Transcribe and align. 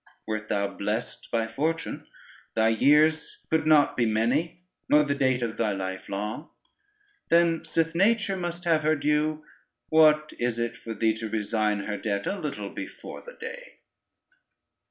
Wert 0.25 0.49
thou 0.49 0.67
blessed 0.67 1.29
by 1.31 1.47
Fortune 1.47 2.07
thy 2.55 2.69
years 2.69 3.37
could 3.51 3.67
not 3.67 3.95
be 3.95 4.07
many, 4.07 4.63
nor 4.89 5.03
the 5.03 5.13
date 5.13 5.43
of 5.43 5.57
thy 5.57 5.73
life 5.73 6.09
long: 6.09 6.49
then 7.29 7.63
sith 7.63 7.93
nature 7.93 8.35
must 8.35 8.63
have 8.65 8.81
her 8.81 8.95
due, 8.95 9.45
what 9.89 10.33
is 10.39 10.57
it 10.57 10.75
for 10.75 10.95
thee 10.95 11.13
to 11.13 11.29
resign 11.29 11.81
her 11.81 11.97
debt 11.97 12.25
a 12.25 12.39
little 12.39 12.71
before 12.71 13.21
the 13.21 13.37
day. 13.39 13.77